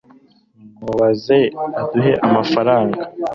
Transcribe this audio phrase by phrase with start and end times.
[0.81, 1.39] Mubaze
[1.81, 3.01] aduhe amafaranga